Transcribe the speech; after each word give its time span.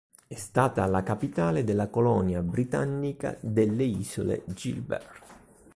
È 0.27 0.33
stata 0.33 0.83
la 0.87 1.03
capitale 1.03 1.63
della 1.63 1.87
colonia 1.87 2.41
britannica 2.41 3.37
delle 3.39 3.83
isole 3.83 4.41
Gilbert. 4.47 5.19